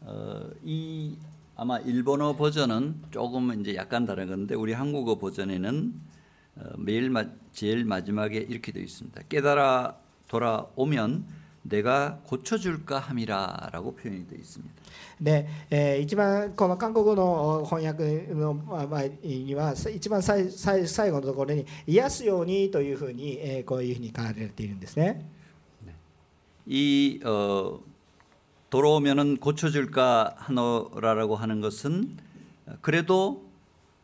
[0.02, 1.16] 어, 이
[1.56, 5.94] 아마 일본어 버전은 조금 이제 약간 다른 건데 우리 한국어 버전에는
[6.58, 9.22] 어, 매일 마, 제일 마지막에 이렇게 되어 있습니다.
[9.30, 9.96] 깨달아
[10.28, 11.26] 돌아오면
[11.64, 14.74] 내가 고쳐줄까 함이라라고 표현이 되어 있습니다.
[15.22, 25.26] で、えー一番この韓国語の翻訳のまあ前には一番最最最後のところに癒すようにというふうに、えーこういうふうに書かれているんですね。
[26.66, 27.80] 이 어,
[28.70, 32.18] 돌아오면은 고쳐줄까 하노라라고 하는 것은
[32.82, 33.46] 그래도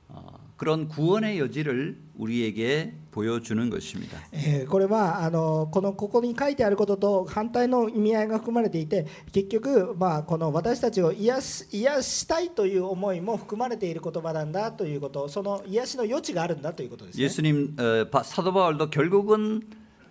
[0.07, 4.17] 어, 그런 구원의 여지를 우리에게 보여주는 것입니다.
[4.31, 17.23] えーこれはあのこのここに書いてあることと反対の意味合いが含まれていて結局、まあ、この私たちを癒す癒したいという思いも含まれている言葉なんだということその癒しの余地があるんだということです、ね。
[17.23, 19.61] 예수님 어, 바- 사도 바울도 결국은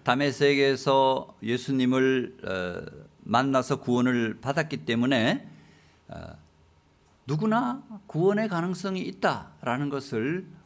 [0.04, 5.46] 다메섹에서 예수님을 어, 만나서 구원을 받았기 때문에
[6.08, 6.14] 어,
[7.26, 10.46] 누구나 구원의 가능성이 있다라는 것을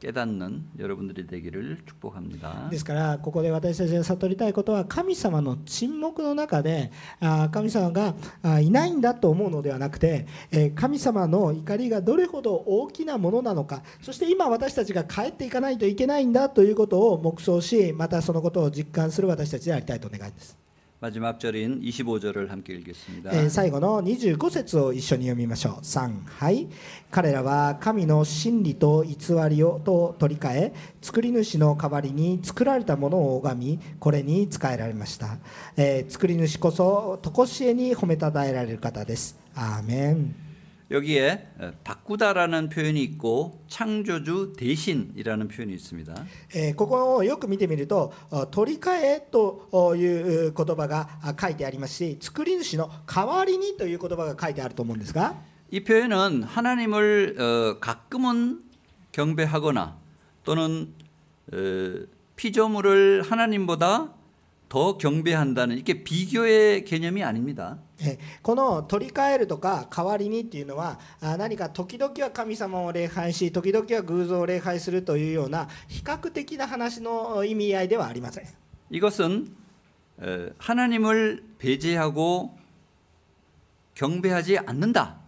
[0.00, 2.68] 깨닫는 여러분들이 되기를 축복합니 다.
[2.70, 6.90] ですからここで私たちが悟りたいことは神様の沈黙の中で
[7.52, 8.14] 神様が
[8.60, 10.26] いないんだと思うのではなくて
[10.74, 20.69] 神様の怒りがどれほど大きなものなのかそして今私たちが帰っていかないといけないんだということを黙想しまたそのことを実感する私たちでありたいと願いです。
[21.01, 23.29] 마지막 절인 25절을 함께 읽겠습니다.
[23.33, 26.67] えー最後の25節を一緒に読みましょう3はい
[27.11, 29.15] 彼らは神の真理と偽
[29.49, 35.37] りをと取り替え作り主の代わりに作られたものを拝みこれに仕えられました、
[35.75, 40.35] えー作り主こそ常しえに褒めたたえられる方ですアーメン
[40.91, 46.13] 여기에 어, 바꾸다라는 표현이 있고 창조주 대신이라는 표현이 있습니다.
[46.55, 55.35] えーここをよく見てみるとあ取り替えという言葉があ書いてありますし作り主の代わりにという言葉が書いてあると思うんですが
[55.71, 58.61] 이 표현은 하나님을 어, 가끔은
[59.11, 59.97] 경배하거나
[60.43, 60.93] 또는
[61.51, 62.05] 어,
[62.35, 64.13] 피조물을 하나님보다
[64.70, 67.82] 더 경배한다는 이게 비교의 개념이 아닙니 다.
[68.40, 78.44] この取り替えるとか代わりにっていうのは何か時々は神様を礼拝し時々は偶像を礼拝するというような比較的な話の意味合いではありません。
[78.92, 79.50] 이것은
[80.60, 82.50] 하나님을배제하고
[83.96, 85.18] 경배하지않는 다.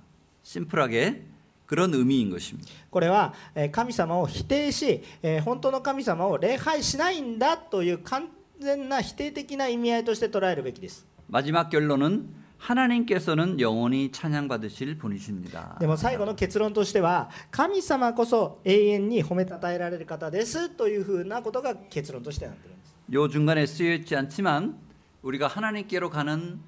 [0.45, 1.27] 심플하게
[1.67, 2.71] 그런의미인것입니 다.
[2.93, 3.35] これは
[3.73, 5.03] 神様を否定し
[5.45, 15.78] 本当の神様を礼拝しないんだという簡単全な否定的な意味合いとして捉えるべきです 마지막 결론은 하나님께서는 영원히 찬양받으실 분이십니다.
[15.80, 24.78] でも最後の結論としては神様こそ永遠に褒めたたえられる方ですというふうなことが結論としてなっているんです 요 중간에 쓰여 있지 않지만
[25.22, 26.60] 우리가 하나님께로 가는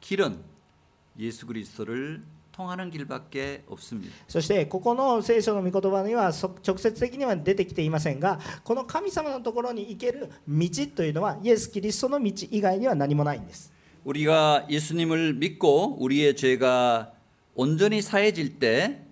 [0.00, 0.38] 길은
[1.18, 2.22] 예수 그리스도를
[2.54, 4.12] 통하는 길밖에 없습니다.
[4.28, 13.72] そしてここの聖書の御言葉にはそ直接的には出てきていませんがこの神様のところに行ける道というのはイエス・キリストの道以外には何もないんです
[14.04, 17.12] 우리가 예수님을 믿고 우리의 죄가
[17.54, 19.02] 온전히 사해질 때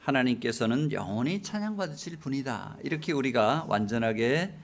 [0.00, 2.78] 하나님께서는 영원히 찬양받으실 분이다.
[2.82, 4.54] 이렇게 우리가 완전하게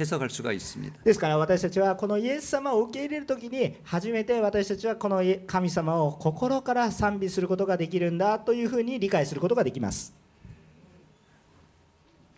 [0.00, 1.02] 해석할 수가 있습니다.
[1.04, 10.14] ですから私たちはこのイエス様を受け入れる時に初めて私たちはこの神様を心から賛美することができるんだというふうに理解することができます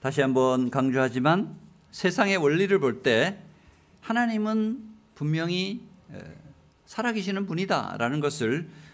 [0.01, 1.57] 다시 한번 강조하지만
[1.91, 3.39] 세상의 원리를 볼 때
[4.01, 4.79] 하나님은
[5.15, 5.81] 분명히
[6.13, 6.19] 에,
[6.87, 8.69] 살아계시는 분이다라는 것을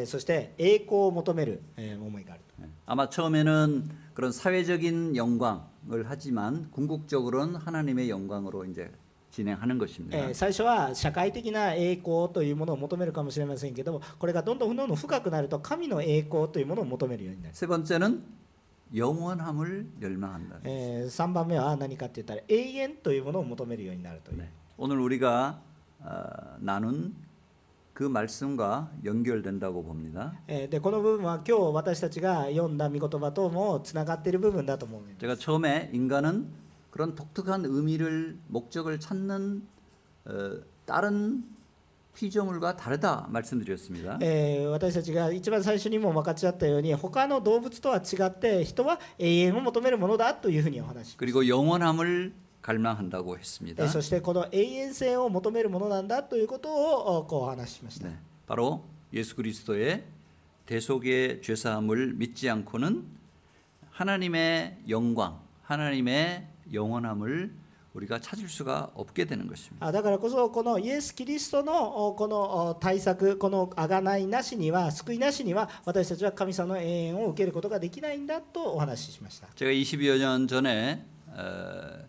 [0.07, 2.43] そして栄光を求める思いがある。
[2.85, 8.92] 아마 처음에는 그런 사회적인 영광 을 하지만 궁극적으로는 하나님의 영광으로 이제
[9.32, 10.18] 진행하는 것입니다.
[10.18, 18.24] えー最初は社会的な栄光というものを求めるかもしれませんけどもこれがどんどんどんどん深くなると神の栄光というものを求めるようになる、 세 번째는
[18.96, 20.60] 영원함을 열망한다.
[20.64, 24.48] え3番目は何かって言ったら永遠というものを求めるようになるという、 네,
[24.78, 25.60] 오늘 우리가
[26.02, 27.14] 어, 나눈
[28.00, 30.34] 그 말씀과 연결된다고 봅니다.
[30.48, 36.48] えーでこの部分は今日私たちが読んだ御言葉ともつながっている部分だと思います 제가 처음에 인간은
[36.92, 39.64] 그런 독특한 의미를 목적을 찾는
[40.26, 40.32] 어,
[40.86, 41.44] 다른
[42.16, 44.18] 피조물과 다르다 말씀드렸습니다.
[44.22, 53.84] えー私たちが一番最初にも分かち合ったように他の動物とは違って人は永遠を求めるものだというふうにお話し、 그리고 영원함을 갈망한다고 え 했습니다.
[53.84, 58.16] ーそしてこの永遠性を求めるものなんだということをおこうお話ししました、 네,
[58.48, 58.84] 바로
[59.14, 60.04] 예수 그리스도의
[60.66, 63.06] 대속의 죄사함을 믿지 않고는
[63.92, 67.54] 하나님의 영광, 하나님의 영원함을
[67.94, 69.86] 우리가 찾을 수가 없게 되는 것입니다.
[69.86, 82.09] あだからこそこのイエス・キリストのおこのお対策この贖いなしには救いなしには私たちは神様の永遠を受けることができないんだとお話ししました 제가 20여 년 전에 어, 어,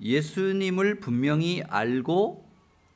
[0.00, 2.44] 예수님을 분명히 알고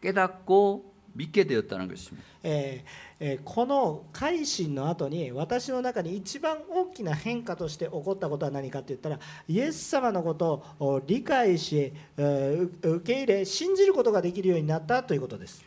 [0.02, 2.26] 깨닫고 믿게 되었다는 것입니다.
[2.44, 3.07] えー
[3.44, 15.64] この改心の後に私の中に一番大きな変化として起こったことは何かといったらイエス様のことを理解し、受け入れ信じることができるようになったということです。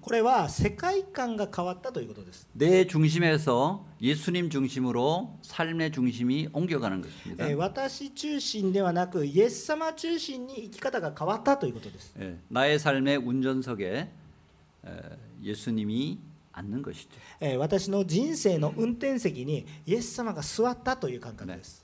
[0.00, 2.48] これは世界観が変わったということです。
[2.56, 7.44] 내중심에서예수님중심으로삶의중심이옮겨가는것입니 다.
[7.58, 12.14] 私中心ではなくイエス様中心に生き方が変わったということです。
[12.50, 14.08] 나의삶의운전석에
[15.45, 16.19] 에, 예수님이
[16.53, 17.09] 앉는 것이죠.
[17.39, 21.83] えー私の人生の運転席にイエス様が座ったという感覚です、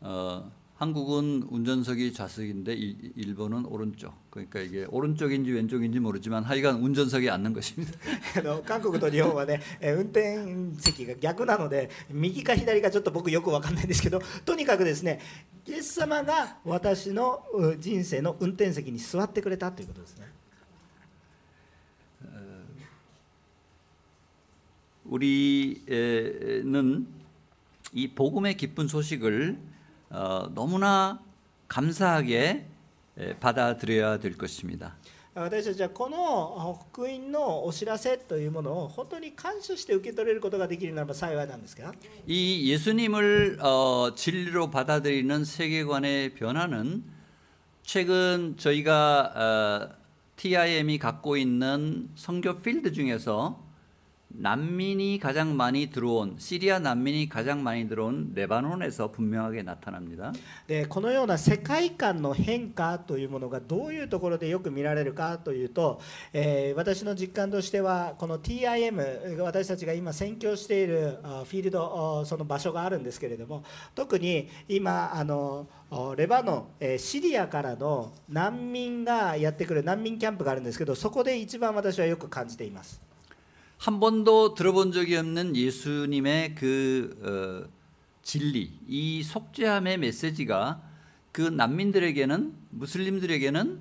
[0.00, 4.12] 어, 한국은 운전석이 좌석인데 일- 일본은 오른쪽.
[4.30, 7.92] 그러니까 이게 오른쪽인지 왼쪽인지 모르지만 하여간 운전석에 앉는 것입니다.
[8.36, 15.20] あ の韓国と日本はね、えー運転席が逆なので右か左かちょっと僕よく分かんないんですけどとにかくですね
[15.66, 20.26] イエス様が私のう人生の運転席に座ってくれたということですね
[25.08, 25.84] 우리는
[27.92, 29.58] 이 복음의 기쁜 소식을
[30.10, 31.20] 어, 너무나
[31.68, 32.66] 감사하게
[33.16, 34.96] 에, 받아들여야 될 것입니다.
[35.36, 41.92] 私たちはこの福音のお知らせというものを本当に感謝して受け取れることができるならば幸いなんですが
[42.24, 47.02] 이 예수님을 어, 진리로 받아들이는 세계관의 변화는
[47.82, 50.04] 최근 저희가 어,
[50.36, 53.60] TIM이 갖고 있는 선교 필드 중에서
[54.36, 60.32] 난민이 가장 많이 들어온 시리아 난민이 가장 많이 들어온 레바논에서 분명하게 나타납니다.
[60.66, 66.00] でこのような世界観の変化というものがどういうところでよく見られるかというと、
[66.32, 73.62] えー私の実感としてはこの TIM 私たちが今宣教しているあフィールドあその場所があるんですけれども
[73.94, 83.00] 特に今あのあレバノン、えーシリアからの難民がやってくる難民キャンプがあるんですけどそこで一番私はよく感じています
[83.79, 87.71] 한 번도 들어본 적이 없는 예수님의 그 어,
[88.21, 90.81] 진리, 이 속죄함의 메시지가
[91.31, 93.79] 그 난민들에게는 무슬림들에게는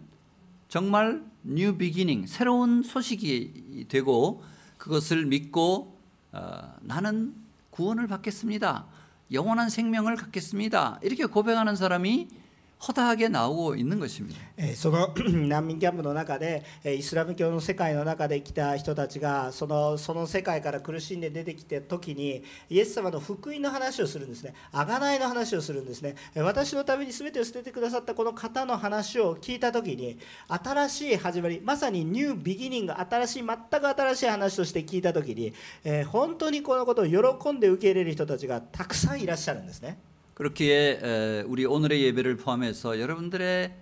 [0.68, 4.44] 정말 뉴 비기닝, 새로운 소식이 되고
[4.76, 5.99] 그것을 믿고
[6.30, 7.34] 어, 나는
[7.70, 8.86] 구원을 받겠습니다.
[9.32, 11.01] 영원한 생명을 갖겠습니다.
[11.03, 12.28] 이렇게 고백하는 사람이
[12.80, 14.74] 허다하게 나오고 있는 것입니 다.
[14.76, 15.12] その
[15.48, 24.54] 難民キャンプの中でイスラム教の世界の中で生きた人たちがそのその世界から苦しんで出てきた時にイエス様の福音の話をするんですね。
[24.72, 26.14] 贖いの話をするんですね。
[26.36, 30.18] 私のために全てを捨ててくださったこの方の話を聞いた時に
[30.48, 35.52] 新しい始まりまさにニュービギニング新しい全く新しい話として聞いた時に、
[36.06, 39.98] 本当にこのことを喜んで受け入れる人たちがたくさんいらっしゃるんですね。
[40.38, 43.73] 그렇기에 에, 우리 오늘의 예배를 포함해서 여러분들의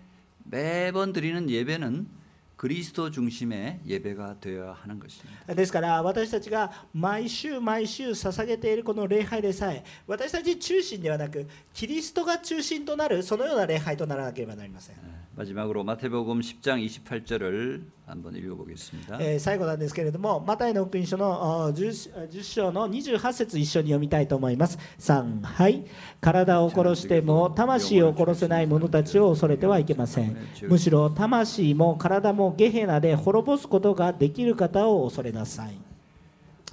[0.44, 2.22] 매번 드리는 예배는
[2.58, 5.56] 그리스도 중심의 예배가 되어야 하는 것입니다.
[5.56, 15.00] ですから私たちが毎週毎週捧げているこの礼拝でさえ私たち中心ではなくキリストが中心となるそのような礼拝とならなければなりません、 에,
[15.36, 19.18] 마지막으로 마태복음 10장 28절을 한번 읽어보겠습니다.
[19.22, 25.86] えー最後なんですけれどもマタイの福音書のあ 10, 10章の28節一緒に読みたいと思います3はい
[26.20, 30.36] 体を殺しても魂を殺せない者たちを恐れてはいけません
[30.68, 35.78] むしろ魂も体もゲヘナで滅ぼすことができる方を恐れなさい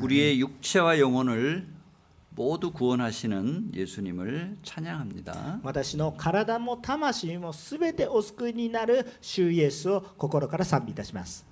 [0.01, 1.67] 우리의 육체와 영혼을
[2.33, 5.61] 모두 구원하시는 예수님을 찬양합니다.
[5.65, 11.45] 私の体も魂もすべてお救いになる主イエスを心から賛美いたします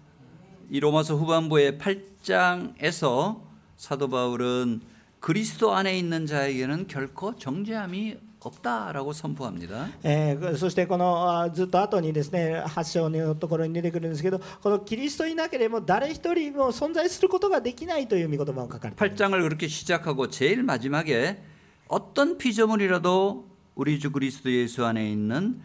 [0.71, 3.41] 이 로마서 후반부의 8장에서
[3.77, 4.81] 사도 바울은
[5.19, 9.89] 그리스도 안에 있는 자에게는 결코 정죄함이 없다라고 선포합니다.
[10.05, 21.43] えーそしてこのあずっと後にですね8章のところに出てくるんですけどこのキリストいなければ誰一人も存在することができないという御言葉を書かれています 8장을 그렇게 시작하고 제일 마지막에
[21.89, 25.61] 어떤 피조물이라도 우리 주 그리스도 예수 안에 있는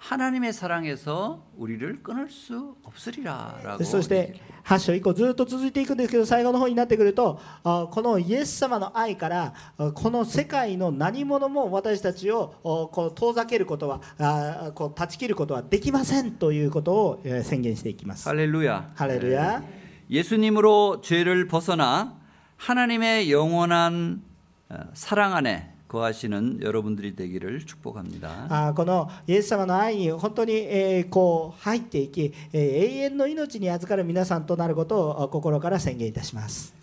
[0.00, 4.34] 하나님의 사랑에서 우리를 끊을 수 없으리라라고 そして
[4.64, 18.28] 8章以降ずっと続いていくんですけど最後の方になってくるとあこのイエス様の愛からあこの世界の何者も私たちをおこう遠ざけることはあこう断ち切ることはできませんということをえー宣言していきます。
[18.28, 18.92] 할렐루야.
[18.94, 19.62] ハレルヤ
[20.08, 22.14] 이 예수님으로 죄를 벗어나
[22.58, 24.22] 하나님의 영원한
[24.68, 28.47] 어, 사랑 안에 거하시는 여러분들이 되기를 축복합니 다.
[28.47, 36.73] 아, このイエス様の愛に本当にこう入っていき、永遠の命に預かる皆さんとなることを心から宣言いたします.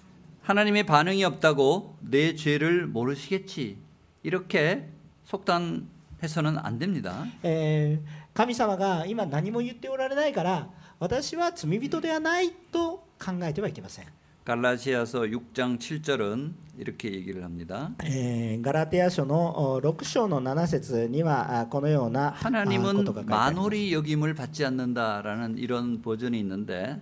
[0.45, 3.77] 하나님의 반응이 없다고 내 죄를 모르시겠 지.
[4.25, 4.85] 이렇게
[5.25, 5.89] 속단
[6.21, 7.25] 해서는 안 됩니 다.
[7.43, 7.99] 에,
[8.35, 10.69] 神様が今何も言っておられないから
[11.01, 14.07] 私は罪人ではないと考えてはいけません。
[14.45, 17.92] 갈라시아서 6장 7절은 이렇게 얘기를 합니다.
[18.04, 27.00] えーガラテヤ書のお6章の7節にはあこのようなあこ 하나님은 とが書いてあります 만홀히 여김을 받지 않는다라는 이런 버전이 있는데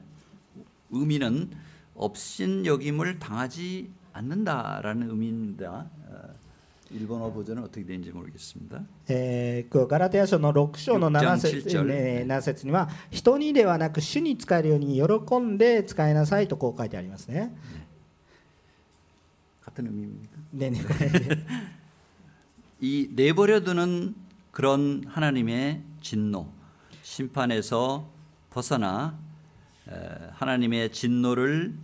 [0.91, 1.51] 의미는
[1.95, 5.86] 업신 여김을 당하지 않는다라는 의미입니다.
[6.09, 6.30] 어,
[6.91, 8.82] 일본어 버전은 어떻게 되는지 모르겠습니다.
[9.07, 17.55] えーこうガラテヤ書の6章の7節六章七節ね7節には人にではなく主に使えるように喜んで使いなさいとこう書いてありますね。
[19.77, 20.39] 같은 의미입니다.
[20.51, 20.79] 네네.
[22.81, 24.14] 이 내버려두는
[24.51, 26.51] 그런 하나님의 진노,
[27.03, 28.11] 심판에서
[28.49, 29.18] 벗어나
[30.33, 31.77] 하나님의 진노를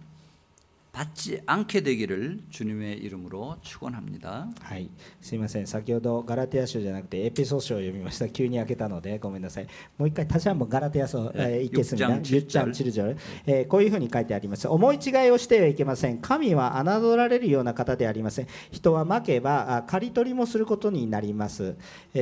[0.93, 4.53] 받지 않게 되기를 주님의 이름으로 축원합니 다.
[4.61, 4.91] はい。
[5.23, 5.67] すみません。
[5.67, 8.29] 先ほどガラティア書じゃなくてエピソード書を読みました。
[8.31, 9.67] 急に開けたのでごめんなさい。
[9.97, 14.69] もう一回立ち한번갈아테아서 읽겠습니다6장7절うふうに書いてあります。
[14.69, 16.19] 思い違いをしてはいけません。
[16.19, 18.47] 神は侮られるような方でありません。
[18.71, 21.75] 人は負けば借り取りもすることになります。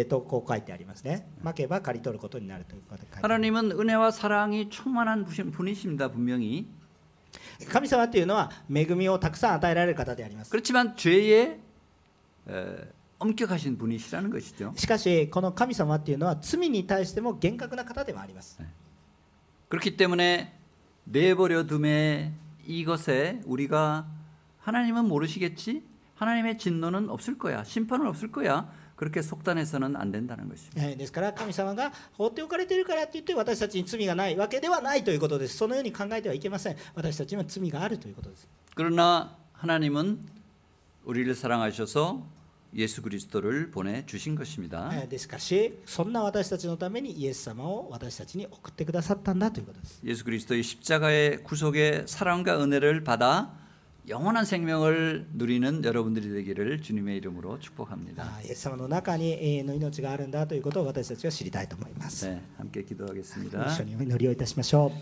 [0.08, 1.26] とこう書いてありますね。
[1.42, 3.18] 負けば借り取ることになるということです。
[3.20, 6.66] 하나님은은혜와사랑이충만한분이십니다분명 히.
[7.69, 11.59] 神様っていうのは恵みをたくさん与えられる方であります 그렇지만 죄에
[12.47, 14.73] 에, 엄격하신 분이시라는 것이죠.
[14.75, 18.59] しかしこの神様っていうのは罪に対しても厳格な方でもあります
[19.69, 20.53] 그렇기 때문에
[21.05, 22.33] 내버려둠의
[22.67, 24.05] 이것에 우리가
[24.59, 25.83] 하나님은 모르시겠지?
[26.15, 27.63] 하나님의 진노는 없을 거야.
[27.63, 28.71] 심판은 없을 거야.
[28.99, 30.81] 그렇게 속단해서는 안 된다는 것입니다.
[30.81, 40.19] えーですから神様が放っておかれているからって言って私たちに罪がないわけではないということですそのように考えてはいけません私たちには罪があるということです 그러나 하나님은
[41.05, 42.35] 우리를 사랑하셔서
[42.77, 44.89] 예수 그리스도를 보내 주신 것입니다.
[44.93, 53.53] えーですしそんな私たちのためにイエス様を私たちに送ってくださったんだということです 예수 그리스도의 십자가의 구속의 사랑과 은혜를 받아
[54.09, 58.23] 영원한 생명을 누리는 여러분들이 되기를 주님의 이름으로 축복합니다.
[58.23, 63.75] あーイエス様の中に永遠の命があるんだということを私たちは知りたいと思います、 네, 함께 一 기도하겠습니다.
[63.75, 64.91] 緒にお祈りをいたしましょう